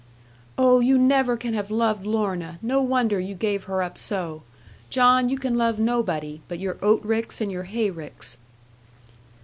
[0.57, 2.57] 'Oh, you never can have loved Lorna!
[2.63, 4.41] No wonder you gave her up so!
[4.89, 8.39] John, you can love nobody, but your oat ricks, and your hay ricks.'